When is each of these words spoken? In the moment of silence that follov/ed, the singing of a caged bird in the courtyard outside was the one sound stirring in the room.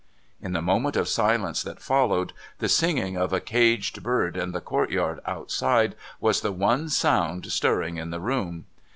In 0.41 0.53
the 0.53 0.63
moment 0.63 0.95
of 0.95 1.07
silence 1.07 1.61
that 1.61 1.77
follov/ed, 1.77 2.33
the 2.57 2.67
singing 2.67 3.17
of 3.17 3.31
a 3.31 3.39
caged 3.39 4.01
bird 4.01 4.35
in 4.35 4.51
the 4.51 4.59
courtyard 4.59 5.19
outside 5.27 5.93
was 6.19 6.41
the 6.41 6.51
one 6.51 6.89
sound 6.89 7.51
stirring 7.51 7.97
in 7.97 8.09
the 8.09 8.19
room. 8.19 8.65